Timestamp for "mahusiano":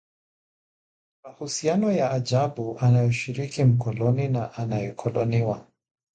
1.29-1.91